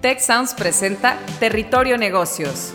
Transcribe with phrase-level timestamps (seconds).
[0.00, 2.74] Tech Sounds presenta Territorio Negocios.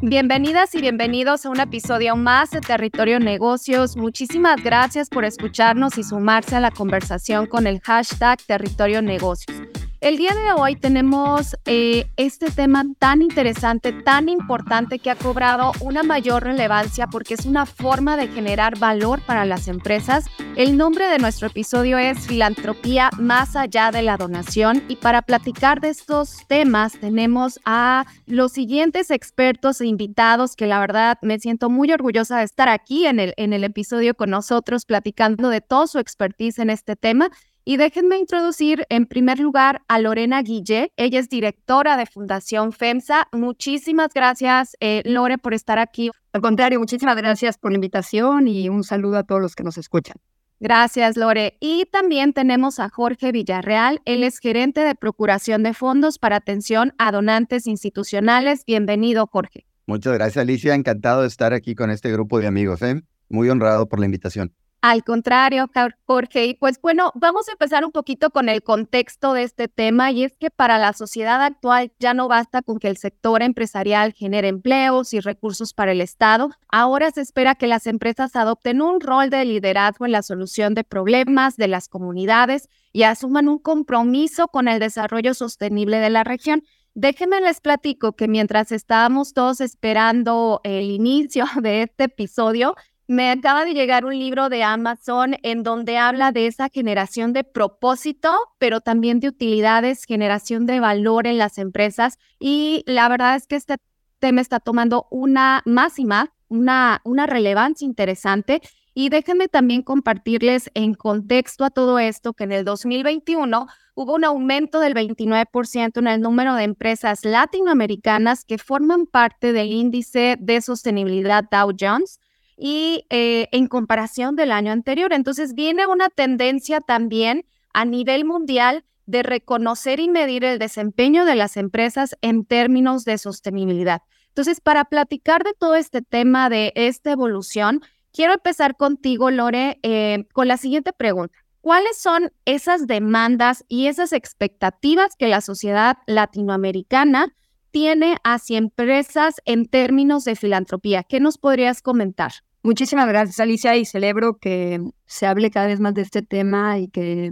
[0.00, 3.96] Bienvenidas y bienvenidos a un episodio más de Territorio Negocios.
[3.98, 9.60] Muchísimas gracias por escucharnos y sumarse a la conversación con el hashtag Territorio Negocios.
[10.02, 15.72] El día de hoy tenemos eh, este tema tan interesante, tan importante que ha cobrado
[15.80, 20.26] una mayor relevancia porque es una forma de generar valor para las empresas.
[20.54, 25.80] El nombre de nuestro episodio es Filantropía más allá de la donación y para platicar
[25.80, 31.70] de estos temas tenemos a los siguientes expertos e invitados que la verdad me siento
[31.70, 35.86] muy orgullosa de estar aquí en el, en el episodio con nosotros platicando de todo
[35.86, 37.30] su expertise en este tema.
[37.68, 40.92] Y déjenme introducir en primer lugar a Lorena Guille.
[40.96, 43.26] Ella es directora de Fundación FEMSA.
[43.32, 46.12] Muchísimas gracias, eh, Lore, por estar aquí.
[46.32, 49.78] Al contrario, muchísimas gracias por la invitación y un saludo a todos los que nos
[49.78, 50.14] escuchan.
[50.60, 51.56] Gracias, Lore.
[51.58, 54.00] Y también tenemos a Jorge Villarreal.
[54.04, 58.64] Él es gerente de Procuración de Fondos para Atención a Donantes Institucionales.
[58.64, 59.66] Bienvenido, Jorge.
[59.86, 60.76] Muchas gracias, Alicia.
[60.76, 62.80] Encantado de estar aquí con este grupo de amigos.
[62.82, 63.02] ¿eh?
[63.28, 64.54] Muy honrado por la invitación.
[64.88, 65.68] Al contrario,
[66.04, 66.46] Jorge.
[66.46, 70.22] Y pues bueno, vamos a empezar un poquito con el contexto de este tema y
[70.22, 74.46] es que para la sociedad actual ya no basta con que el sector empresarial genere
[74.46, 76.50] empleos y recursos para el Estado.
[76.68, 80.84] Ahora se espera que las empresas adopten un rol de liderazgo en la solución de
[80.84, 86.62] problemas de las comunidades y asuman un compromiso con el desarrollo sostenible de la región.
[86.94, 92.76] Déjenme les platico que mientras estábamos todos esperando el inicio de este episodio,
[93.08, 97.44] me acaba de llegar un libro de Amazon en donde habla de esa generación de
[97.44, 102.18] propósito, pero también de utilidades, generación de valor en las empresas.
[102.40, 103.76] Y la verdad es que este
[104.18, 108.60] tema está tomando una máxima, una, una relevancia interesante.
[108.92, 114.24] Y déjenme también compartirles en contexto a todo esto que en el 2021 hubo un
[114.24, 120.60] aumento del 29% en el número de empresas latinoamericanas que forman parte del índice de
[120.60, 122.18] sostenibilidad Dow Jones
[122.56, 125.12] y eh, en comparación del año anterior.
[125.12, 131.36] Entonces viene una tendencia también a nivel mundial de reconocer y medir el desempeño de
[131.36, 134.02] las empresas en términos de sostenibilidad.
[134.28, 140.26] Entonces, para platicar de todo este tema de esta evolución, quiero empezar contigo, Lore, eh,
[140.32, 141.34] con la siguiente pregunta.
[141.60, 147.34] ¿Cuáles son esas demandas y esas expectativas que la sociedad latinoamericana
[147.70, 151.02] tiene hacia empresas en términos de filantropía?
[151.02, 152.32] ¿Qué nos podrías comentar?
[152.66, 156.88] Muchísimas gracias, Alicia, y celebro que se hable cada vez más de este tema y
[156.88, 157.30] que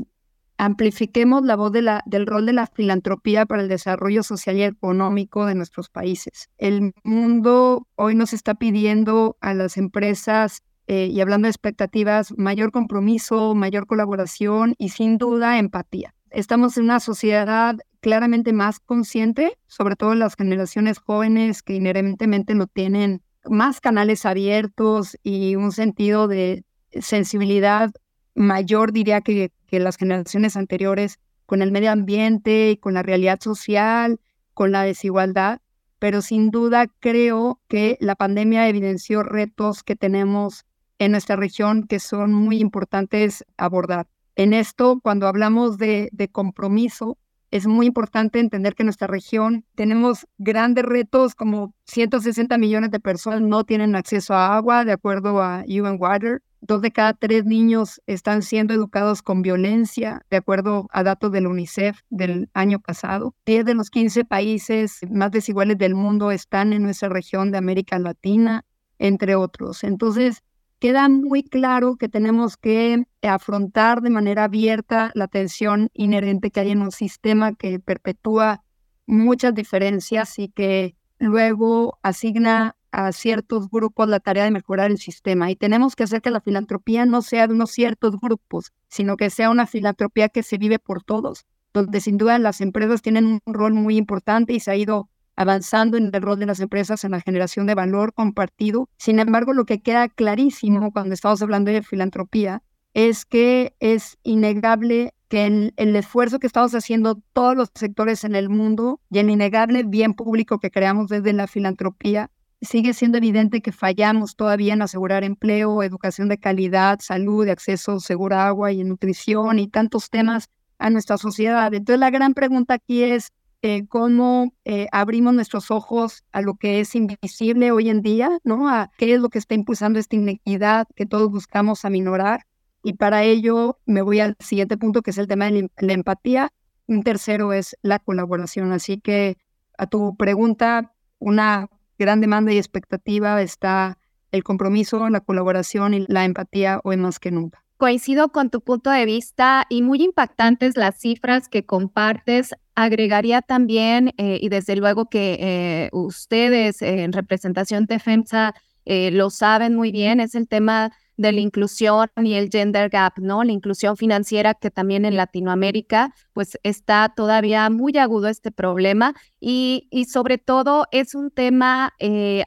[0.59, 4.63] amplifiquemos la voz de la, del rol de la filantropía para el desarrollo social y
[4.63, 6.51] económico de nuestros países.
[6.57, 12.71] El mundo hoy nos está pidiendo a las empresas, eh, y hablando de expectativas, mayor
[12.71, 16.15] compromiso, mayor colaboración y sin duda empatía.
[16.31, 22.69] Estamos en una sociedad claramente más consciente, sobre todo las generaciones jóvenes que inherentemente lo
[22.69, 27.91] tienen más canales abiertos y un sentido de sensibilidad
[28.35, 33.41] mayor, diría que, que las generaciones anteriores, con el medio ambiente, y con la realidad
[33.41, 34.21] social,
[34.55, 35.61] con la desigualdad,
[35.99, 40.65] pero sin duda creo que la pandemia evidenció retos que tenemos
[40.99, 44.07] en nuestra región que son muy importantes abordar.
[44.37, 47.19] En esto, cuando hablamos de, de compromiso,
[47.55, 52.99] es muy importante entender que en nuestra región tenemos grandes retos, como 160 millones de
[52.99, 56.43] personas no tienen acceso a agua, de acuerdo a UN Water.
[56.63, 61.47] Dos de cada tres niños están siendo educados con violencia, de acuerdo a datos del
[61.47, 63.37] UNICEF del año pasado.
[63.47, 68.01] Diez de los 15 países más desiguales del mundo están en nuestra región de América
[68.01, 68.65] Latina,
[68.99, 69.85] entre otros.
[69.85, 70.43] Entonces,
[70.79, 76.71] queda muy claro que tenemos que afrontar de manera abierta la tensión inherente que hay
[76.71, 78.63] en un sistema que perpetúa
[79.07, 85.51] muchas diferencias y que luego asigna a ciertos grupos la tarea de mejorar el sistema.
[85.51, 89.31] Y tenemos que hacer que la filantropía no sea de unos ciertos grupos, sino que
[89.31, 93.55] sea una filantropía que se vive por todos, donde sin duda las empresas tienen un
[93.55, 97.13] rol muy importante y se ha ido avanzando en el rol de las empresas en
[97.13, 98.89] la generación de valor compartido.
[98.97, 102.63] Sin embargo, lo que queda clarísimo cuando estamos hablando de filantropía
[102.95, 108.37] es que es innegable que el, el, esfuerzo que estamos haciendo todos los sectores en
[108.37, 112.31] el mundo y el innegable bien público que creamos desde la filantropía,
[112.65, 118.37] sigue siendo evidente que fallamos todavía en asegurar empleo, educación de calidad, salud, acceso seguro
[118.37, 120.49] a agua y nutrición y tantos temas
[120.79, 121.73] a nuestra sociedad.
[121.73, 123.33] Entonces la gran pregunta aquí es,
[123.65, 128.69] eh, cómo eh, abrimos nuestros ojos a lo que es invisible hoy en día, ¿no?
[128.69, 132.47] A qué es lo que está impulsando esta inequidad que todos buscamos aminorar.
[132.83, 136.53] Y para ello me voy al siguiente punto, que es el tema de la empatía.
[136.87, 138.71] Un tercero es la colaboración.
[138.73, 139.39] Así que
[139.79, 143.97] a tu pregunta, una gran demanda y expectativa está
[144.31, 147.64] el compromiso, la colaboración y la empatía hoy más que nunca.
[147.77, 152.55] Coincido con tu punto de vista y muy impactantes las cifras que compartes.
[152.77, 158.55] Agregaría también, eh, y desde luego que eh, ustedes en representación de FEMSA
[158.85, 163.15] eh, lo saben muy bien, es el tema de la inclusión y el gender gap,
[163.19, 163.43] ¿no?
[163.43, 169.89] La inclusión financiera que también en Latinoamérica pues está todavía muy agudo este problema y,
[169.91, 171.93] y sobre todo es un tema,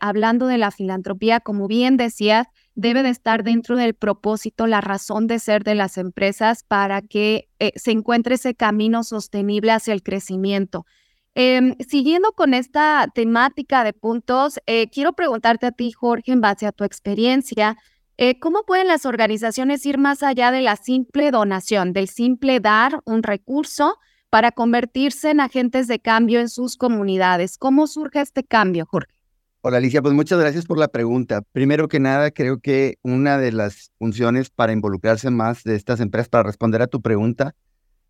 [0.02, 2.48] hablando de la filantropía, como bien decías,
[2.78, 7.50] debe de estar dentro del propósito, la razón de ser de las empresas para que
[7.58, 10.86] eh, se encuentre ese camino sostenible hacia el crecimiento.
[11.34, 16.68] Em, siguiendo con esta temática de puntos, eh, quiero preguntarte a ti, Jorge, en base
[16.68, 17.78] a tu experiencia,
[18.18, 23.02] eh, ¿cómo pueden las organizaciones ir más allá de la simple donación, del simple dar
[23.06, 23.98] un recurso
[24.30, 27.58] para convertirse en agentes de cambio en sus comunidades?
[27.58, 29.17] ¿Cómo surge este cambio, Jorge?
[29.62, 31.42] Hola Alicia, pues muchas gracias por la pregunta.
[31.52, 36.30] Primero que nada, creo que una de las funciones para involucrarse más de estas empresas,
[36.30, 37.56] para responder a tu pregunta,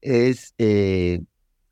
[0.01, 1.21] es eh,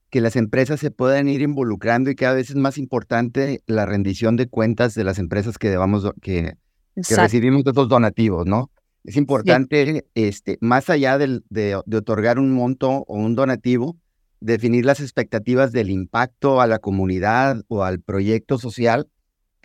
[0.10, 4.38] que las empresas se puedan ir involucrando y cada vez es más importante la rendición
[4.38, 6.56] de cuentas de las empresas que debamos, que,
[6.96, 8.72] recibimos de estos donativos, ¿no?
[9.04, 13.98] Es importante, este, más allá de, de otorgar un monto o un donativo,
[14.40, 19.08] definir las expectativas del impacto a la comunidad o al proyecto social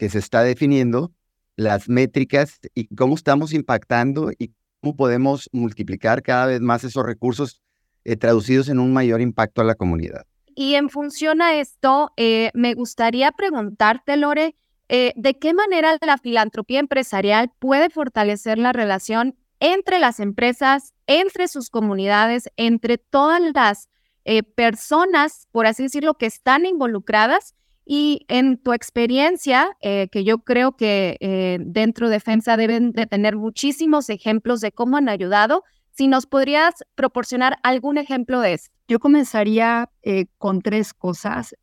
[0.00, 1.12] que se está definiendo,
[1.56, 7.60] las métricas y cómo estamos impactando y cómo podemos multiplicar cada vez más esos recursos
[8.04, 10.24] eh, traducidos en un mayor impacto a la comunidad.
[10.54, 14.56] Y en función a esto, eh, me gustaría preguntarte, Lore,
[14.88, 21.46] eh, ¿de qué manera la filantropía empresarial puede fortalecer la relación entre las empresas, entre
[21.46, 23.90] sus comunidades, entre todas las
[24.54, 27.54] personas, por así decirlo, que están involucradas
[27.84, 33.06] y en tu experiencia, eh, que yo creo que eh, dentro de FEMSA deben de
[33.06, 38.70] tener muchísimos ejemplos de cómo han ayudado, si nos podrías proporcionar algún ejemplo de eso.
[38.88, 41.54] Yo comenzaría eh, con tres cosas,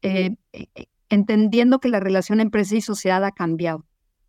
[1.09, 3.85] entendiendo que la relación empresa y sociedad ha cambiado.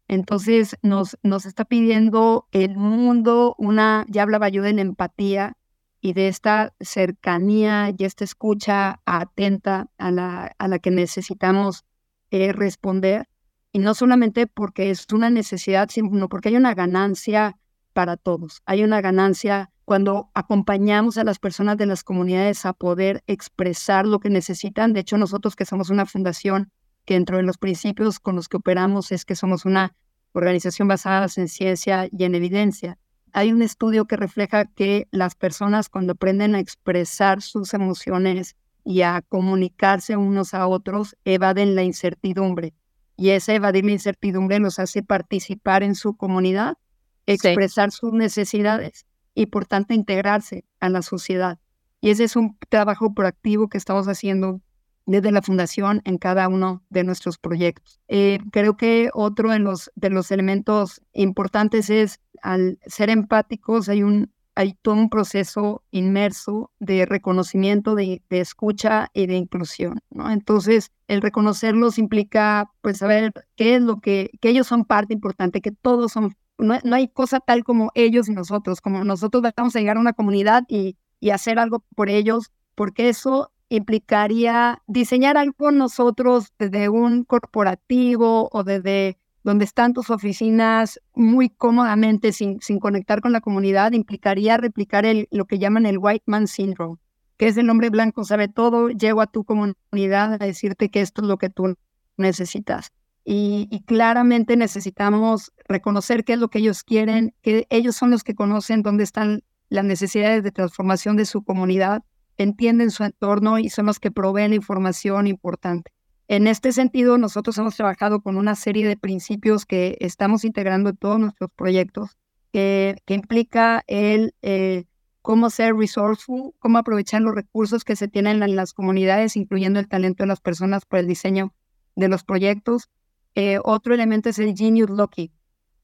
[0.06, 5.57] Entonces nos, nos está pidiendo el mundo una, ya hablaba yo de empatía
[6.00, 11.84] y de esta cercanía y esta escucha atenta a la, a la que necesitamos
[12.30, 13.28] eh, responder,
[13.72, 17.58] y no solamente porque es una necesidad, sino porque hay una ganancia
[17.92, 18.62] para todos.
[18.64, 24.20] Hay una ganancia cuando acompañamos a las personas de las comunidades a poder expresar lo
[24.20, 24.92] que necesitan.
[24.92, 26.70] De hecho, nosotros que somos una fundación,
[27.04, 29.94] que dentro de los principios con los que operamos es que somos una
[30.32, 32.98] organización basada en ciencia y en evidencia.
[33.32, 39.02] Hay un estudio que refleja que las personas cuando aprenden a expresar sus emociones y
[39.02, 42.74] a comunicarse unos a otros, evaden la incertidumbre.
[43.16, 46.78] Y ese evadir la incertidumbre los hace participar en su comunidad,
[47.26, 51.58] expresar sus necesidades y por tanto integrarse a la sociedad.
[52.00, 54.60] Y ese es un trabajo proactivo que estamos haciendo
[55.08, 57.98] desde la fundación en cada uno de nuestros proyectos.
[58.08, 64.02] Eh, creo que otro de los, de los elementos importantes es al ser empáticos hay
[64.02, 70.32] un hay todo un proceso inmerso de reconocimiento, de, escucha y de inclusión, ¿no?
[70.32, 75.60] Entonces, el reconocerlos implica, pues, saber qué es lo que, que ellos son parte importante,
[75.60, 79.78] que todos son, no, hay cosa tal como ellos y nosotros, como nosotros vamos a
[79.78, 85.70] llegar a una comunidad y, y hacer algo por ellos, porque eso implicaría diseñar algo
[85.70, 93.22] nosotros desde un corporativo o desde donde están tus oficinas muy cómodamente sin, sin conectar
[93.22, 96.96] con la comunidad, implicaría replicar lo que llaman el White Man Syndrome,
[97.38, 101.22] que es el hombre blanco, sabe todo, llego a tu comunidad a decirte que esto
[101.22, 101.76] es lo que tú
[102.18, 102.92] necesitas.
[103.24, 108.24] Y, y, claramente necesitamos reconocer qué es lo que ellos quieren, que ellos son los
[108.24, 112.02] que conocen dónde están las necesidades de transformación de su comunidad,
[112.36, 115.90] entienden su entorno y son los que proveen información importante.
[116.28, 120.96] En este sentido, nosotros hemos trabajado con una serie de principios que estamos integrando en
[120.98, 122.18] todos nuestros proyectos,
[122.52, 124.84] que, implica el eh,
[125.22, 129.88] cómo ser resourceful, cómo aprovechar los recursos que se tienen en las comunidades, incluyendo el
[129.88, 131.54] talento de las personas por el diseño
[131.96, 132.90] de los proyectos.
[133.34, 135.32] Eh, otro elemento es el Genius Lucky,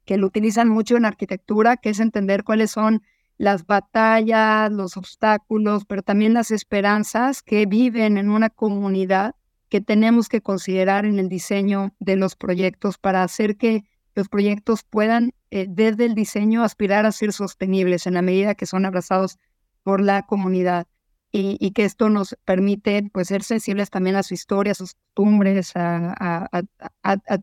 [0.04, 3.00] que lo utilizan mucho en arquitectura, que es entender cuáles son
[3.38, 9.34] las batallas, los obstáculos, pero también las esperanzas que viven en una comunidad
[9.74, 13.82] que tenemos que considerar en el diseño de los proyectos para hacer que
[14.14, 18.66] los proyectos puedan eh, desde el diseño aspirar a ser sostenibles en la medida que
[18.66, 19.36] son abrazados
[19.82, 20.86] por la comunidad
[21.32, 25.72] y, que esto nos permite pues ser sensibles también a su historia, a sus costumbres,
[25.74, 26.48] a,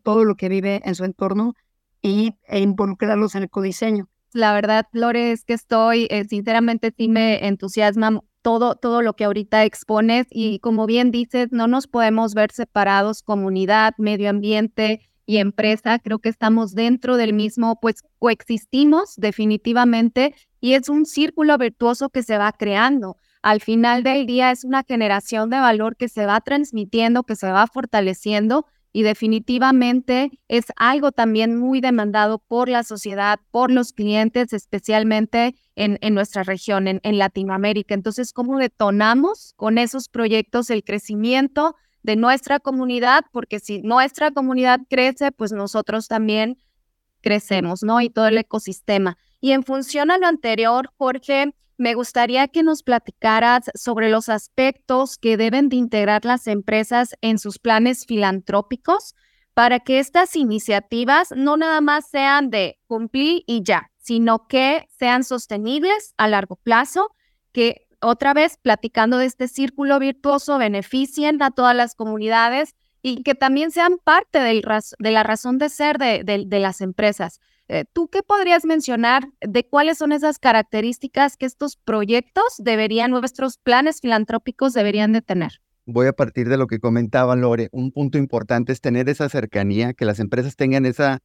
[0.02, 1.52] todo lo que vive en su entorno
[2.00, 4.08] y, e involucrarlos en el codiseño.
[4.32, 9.24] La verdad, Lore, es que estoy, eh, sinceramente sí me entusiasma todo, todo lo que
[9.24, 15.38] ahorita expones y como bien dices, no nos podemos ver separados, comunidad, medio ambiente y
[15.38, 22.10] empresa, creo que estamos dentro del mismo, pues coexistimos definitivamente y es un círculo virtuoso
[22.10, 23.16] que se va creando.
[23.42, 27.50] Al final del día es una generación de valor que se va transmitiendo, que se
[27.50, 34.52] va fortaleciendo y definitivamente es algo también muy demandado por la sociedad, por los clientes,
[34.52, 37.94] especialmente en, en nuestra región, en, en, Latinoamérica.
[37.94, 43.24] Entonces, ¿cómo detonamos con esos proyectos el crecimiento de nuestra comunidad?
[43.32, 46.58] Porque si nuestra comunidad crece, pues nosotros también
[47.22, 48.00] crecemos, ¿no?
[48.02, 49.16] Y todo el ecosistema.
[49.40, 55.18] Y en función a lo anterior, Jorge, me gustaría que nos platicaras sobre los aspectos
[55.18, 59.16] que deben de integrar las empresas en sus planes filantrópicos
[59.52, 65.24] para que estas iniciativas no nada más sean de cumplir y ya, sino que sean
[65.24, 67.10] sostenibles a largo plazo,
[67.50, 73.34] que otra vez platicando de este círculo virtuoso beneficien a todas las comunidades y que
[73.34, 77.40] también sean parte de la razón de ser de las empresas.
[77.68, 83.58] Eh, ¿Tú qué podrías mencionar de cuáles son esas características que estos proyectos deberían, nuestros
[83.58, 85.60] planes filantrópicos deberían de tener?
[85.84, 87.68] Voy a partir de lo que comentaba Lore.
[87.72, 91.20] Un punto importante es tener esa cercanía, que las empresas tengan esa,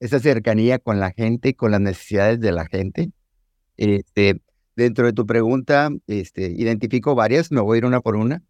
[0.00, 3.10] esa cercanía con la gente y con las necesidades de la gente.
[3.76, 4.42] Este,
[4.76, 8.42] dentro de tu pregunta, este, identifico varias, me voy a ir una por una.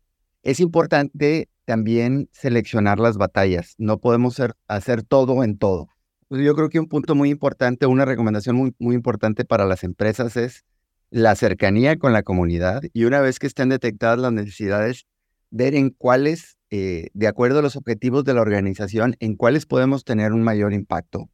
[0.42, 3.74] Es importante también seleccionar las batallas.
[3.78, 5.88] No podemos hacer todo en todo.
[6.32, 10.38] Pues yo creo que un punto muy importante, una recomendación muy, importante para las empresas
[10.38, 10.64] es
[11.10, 15.04] la cercanía con la comunidad y una vez que estén detectadas las necesidades,
[15.50, 20.04] ver en cuáles, eh, de acuerdo a los objetivos de la organización, en cuáles podemos
[20.04, 21.28] tener un mayor impacto.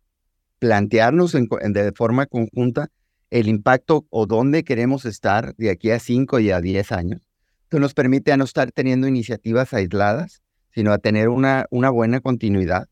[0.59, 2.89] Plantearnos de forma conjunta
[3.31, 7.21] el impacto o dónde queremos estar de aquí a 5 y a 10 años.
[7.63, 10.43] Esto nos permite a no estar teniendo iniciativas aisladas,
[10.75, 12.89] sino a tener una buena continuidad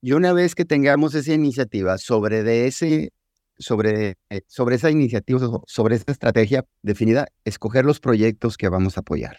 [0.00, 3.12] y una vez que tengamos esa iniciativa sobre, de ese,
[3.58, 9.00] sobre, eh, sobre esa iniciativa, sobre esta estrategia definida, escoger los proyectos que vamos a
[9.00, 9.38] apoyar.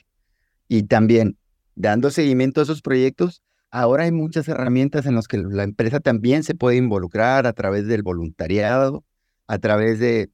[0.68, 1.38] Y también,
[1.75, 3.41] dando seguimiento a esos proyectos,
[3.72, 7.88] ahora hay muchas herramientas en las que la empresa también se puede involucrar a través
[7.88, 9.03] del voluntariado,
[9.48, 10.30] a través de,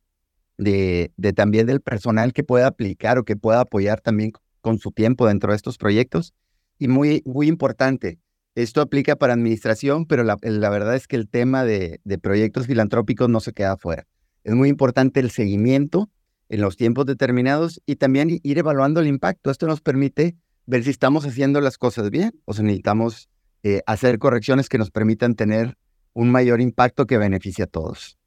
[0.58, 5.28] de también del personal que pueda aplicar o que pueda apoyar también con su tiempo
[5.28, 6.34] dentro de estos proyectos.
[6.80, 8.20] Y muy, muy importante,
[8.58, 13.40] esto aplica para administración, pero la, verdad es que el tema de, proyectos filantrópicos no
[13.40, 14.08] se queda fuera.
[14.44, 16.10] Es muy importante el seguimiento
[16.50, 19.52] en los tiempos determinados y también ir evaluando el impacto.
[19.52, 23.30] Esto nos permite ver si estamos haciendo las cosas bien o si necesitamos
[23.62, 25.78] eh, hacer correcciones que nos permitan tener
[26.14, 28.18] un mayor impacto que beneficie a todos.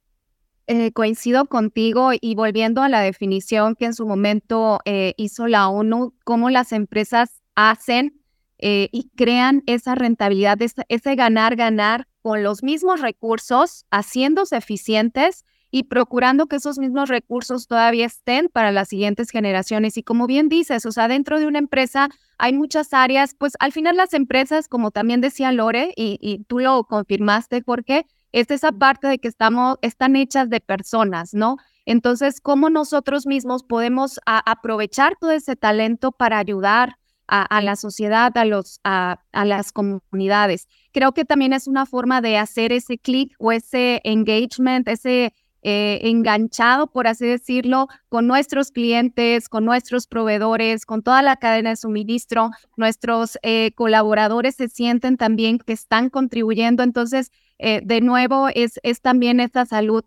[0.68, 5.68] Eh, coincido contigo y volviendo a la definición que en su momento eh, hizo la
[5.68, 8.19] ONU, cómo las empresas hacen
[8.62, 15.84] eh, y crean esa rentabilidad, ese, ganar, ganar con los mismos recursos, haciéndose eficientes y
[15.84, 19.96] procurando que esos mismos recursos todavía estén para las siguientes generaciones.
[19.96, 23.72] Y como bien dices, o sea, dentro de una empresa hay muchas áreas, pues al
[23.72, 29.08] final las empresas, como también decía Lore, y, tú lo confirmaste, porque es esa parte
[29.08, 31.56] de que estamos, están hechas de personas, ¿no?
[31.86, 36.96] Entonces, ¿cómo nosotros mismos podemos aprovechar todo ese talento para ayudar,
[37.30, 40.68] a, la sociedad, a, los, a, las comunidades.
[40.92, 45.32] Creo que también es una forma de hacer ese clic o ese engagement, ese
[45.62, 51.70] eh, enganchado, por así decirlo, con nuestros clientes, con nuestros proveedores, con toda la cadena
[51.70, 52.50] de suministro.
[52.76, 56.82] Nuestros eh, colaboradores se sienten también que están contribuyendo.
[56.82, 60.04] Entonces, eh, de nuevo, es, es también esta salud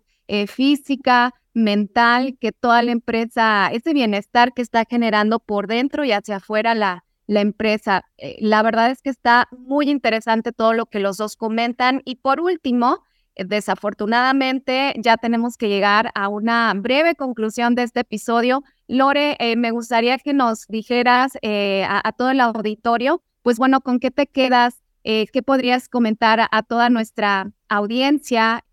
[0.48, 6.36] física, mental, que toda la empresa, ese bienestar que está generando por dentro y hacia
[6.36, 8.04] afuera la, la empresa.
[8.18, 12.02] Eh, la verdad es que está muy interesante todo lo que los dos comentan.
[12.04, 13.00] Y por último,
[13.34, 18.62] eh, desafortunadamente ya tenemos que llegar a una breve conclusión de este episodio.
[18.86, 24.10] Lore, eh, me gustaría que nos dijeras a, todo el auditorio, pues bueno, ¿con qué
[24.10, 24.80] te quedas?
[25.02, 28.64] ¿Qué podrías comentar a, a toda nuestra audiencia?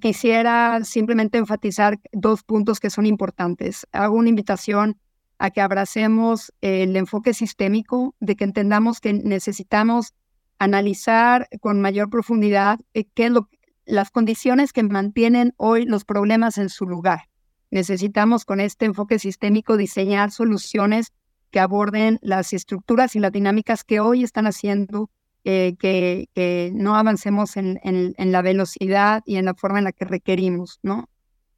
[0.00, 3.86] Quisiera simplemente enfatizar dos puntos que son importantes.
[3.92, 4.98] Hago una invitación
[5.38, 10.14] a que abracemos el enfoque sistémico, de que entendamos que necesitamos
[10.58, 13.48] analizar con mayor profundidad eh, qué es lo,
[13.84, 17.28] las condiciones que mantienen hoy los problemas en su lugar.
[17.70, 21.12] Necesitamos con este enfoque sistémico diseñar soluciones
[21.50, 25.10] que aborden las estructuras y las dinámicas que hoy están haciendo
[25.44, 29.92] eh, que, que, no avancemos en, en, la velocidad y en la forma en la
[29.92, 31.08] que requerimos, ¿no?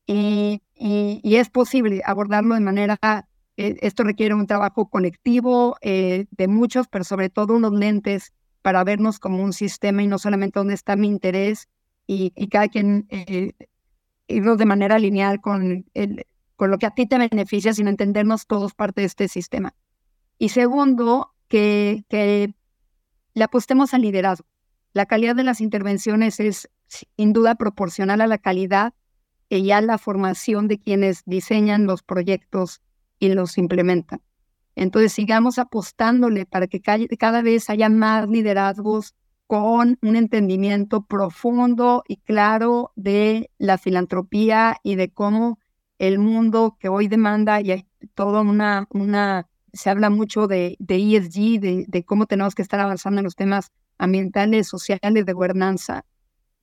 [0.06, 2.98] Y, y, es posible abordarlo de manera,
[3.58, 9.42] esto requiere un trabajo colectivo de muchos, pero sobre todo unos lentes para vernos como
[9.42, 11.68] un sistema y no solamente dónde está mi interés
[12.06, 13.52] y, cada quien eh,
[14.26, 18.46] irnos de manera lineal con, el, con lo que a ti te beneficia, sino entendernos
[18.46, 19.74] todos parte de este sistema.
[20.38, 22.54] Y segundo, que, que
[23.34, 24.46] le apostemos al liderazgo.
[24.92, 28.94] La calidad de las intervenciones es sin duda proporcional a la calidad
[29.50, 32.82] y a la formación de quienes diseñan los proyectos
[33.18, 34.20] y los implementan.
[34.74, 39.14] Entonces sigamos apostándole para que cada vez haya más liderazgos
[39.48, 45.58] con un entendimiento profundo y claro de la filantropía y de cómo
[45.98, 50.96] el mundo que hoy demanda y hay toda una, una se habla mucho de, de
[50.96, 56.04] ESG, de, de cómo tenemos que estar avanzando en los temas ambientales, sociales, de gobernanza,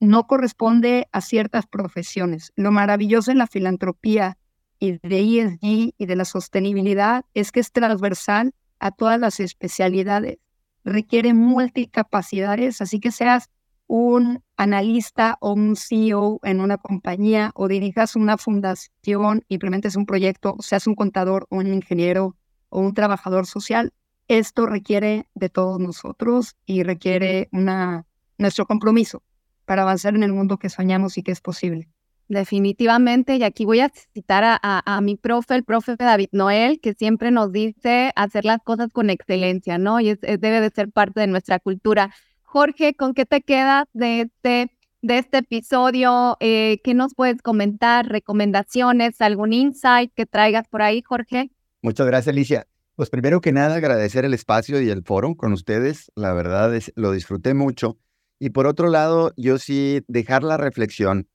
[0.00, 2.52] no corresponde a ciertas profesiones.
[2.56, 4.38] Lo maravilloso en la filantropía
[4.78, 10.38] y de ESG y de la sostenibilidad es que es transversal a todas las especialidades,
[10.84, 13.50] requiere multicapacidades, así que seas
[13.86, 20.56] un analista o un CEO en una compañía o dirijas una fundación, implementes un proyecto,
[20.60, 22.36] seas un contador o un ingeniero
[22.68, 23.92] o un trabajador social,
[24.28, 28.06] esto requiere de todos nosotros y requiere una,
[28.38, 29.22] nuestro compromiso
[29.64, 31.88] para avanzar en el mundo que soñamos y que es posible.
[32.28, 36.92] Definitivamente, y aquí voy a citar a, a, mi profe, el profe David Noel, que
[36.92, 40.00] siempre nos dice hacer las cosas con excelencia, ¿no?
[40.00, 42.12] Y debe de ser parte de nuestra cultura.
[42.42, 46.36] Jorge, ¿con qué te quedas de este, de este episodio?
[46.40, 48.08] Eh, ¿Qué nos puedes comentar?
[48.08, 49.20] ¿Recomendaciones?
[49.20, 51.50] ¿Algún insight que traigas por ahí, Jorge?
[51.80, 52.66] Muchas gracias, Alicia.
[52.96, 56.10] Pues primero que nada, agradecer el espacio y el foro con ustedes.
[56.16, 57.98] La verdad es, lo disfruté mucho.
[58.40, 61.28] Y por otro lado, yo sí dejar la reflexión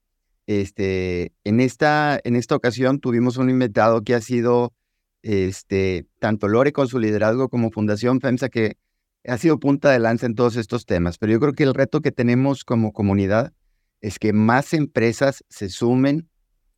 [0.60, 4.74] este, en, esta, en esta ocasión tuvimos un invitado que ha sido
[5.22, 8.76] este, tanto Lore con su liderazgo como Fundación FEMSA, que
[9.26, 11.18] ha sido punta de lanza en todos estos temas.
[11.18, 13.52] Pero yo creo que el reto que tenemos como comunidad
[14.00, 16.28] es que más empresas se sumen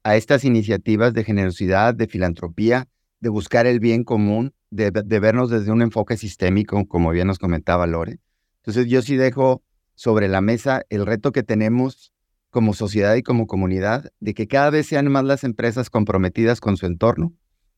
[0.03, 2.87] a estas iniciativas de generosidad, de filantropía,
[3.21, 7.39] de buscar el bien común, de, de vernos desde un enfoque sistémico, como bien nos
[7.39, 8.21] comentaba Lore.
[8.59, 9.63] Entonces yo sí dejo
[9.95, 12.14] sobre la mesa el reto que tenemos
[12.55, 16.77] como sociedad y como comunidad, de que cada vez sean más las empresas comprometidas con
[16.77, 17.33] su entorno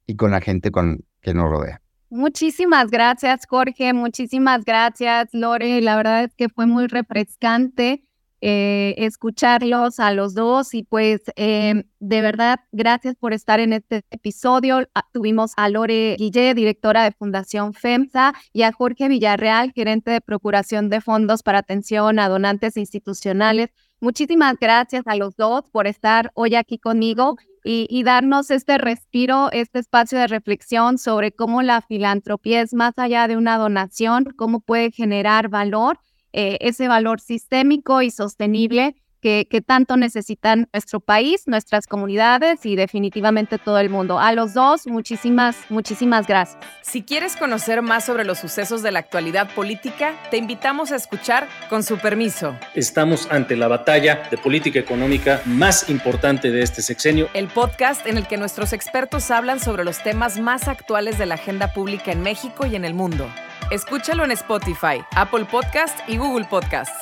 [0.06, 1.80] y con la gente con, que nos rodea.
[2.10, 3.94] Muchísimas gracias, Jorge.
[3.94, 5.80] Muchísimas gracias, Lore.
[5.80, 8.04] La verdad es que fue muy refrescante
[8.42, 14.04] eh, escucharlos a los dos y pues eh, de verdad, gracias por estar en este
[14.10, 14.86] episodio.
[14.94, 20.20] Ah, tuvimos a Lore Guille, directora de Fundación FEMSA, y a Jorge Villarreal, gerente de
[20.20, 23.70] Procuración de Fondos para Atención a Donantes Institucionales.
[24.00, 29.80] Muchísimas gracias a los dos por estar hoy aquí conmigo y, darnos este respiro, este
[29.80, 34.92] espacio de reflexión sobre cómo la filantropía es más allá de una donación, cómo puede
[34.92, 35.98] generar valor,
[36.32, 38.94] eh, ese valor sistémico y sostenible
[39.26, 44.20] que, tanto necesitan nuestro país, nuestras comunidades y definitivamente todo el mundo.
[44.20, 46.58] A los dos, muchísimas, muchísimas gracias.
[46.82, 51.48] Si quieres conocer más sobre los sucesos de la actualidad política, te invitamos a escuchar
[51.68, 52.56] con su permiso.
[52.74, 57.28] Estamos ante la batalla de política económica más importante de este sexenio.
[57.34, 61.34] El podcast en el que nuestros expertos hablan sobre los temas más actuales de la
[61.34, 63.28] agenda pública en México y en el mundo.
[63.72, 66.94] Escúchalo en Spotify, Apple Podcast y Google Podcasts.